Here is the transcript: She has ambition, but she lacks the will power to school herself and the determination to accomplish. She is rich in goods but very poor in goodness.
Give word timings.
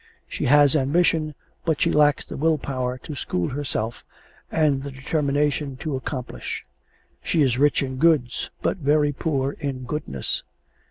She 0.27 0.45
has 0.45 0.75
ambition, 0.75 1.35
but 1.63 1.79
she 1.79 1.91
lacks 1.91 2.25
the 2.25 2.35
will 2.35 2.57
power 2.57 2.97
to 3.03 3.13
school 3.13 3.49
herself 3.49 4.03
and 4.51 4.81
the 4.81 4.89
determination 4.89 5.77
to 5.77 5.95
accomplish. 5.95 6.65
She 7.21 7.43
is 7.43 7.59
rich 7.59 7.83
in 7.83 7.97
goods 7.97 8.49
but 8.63 8.77
very 8.77 9.11
poor 9.13 9.51
in 9.51 9.83
goodness. 9.83 10.41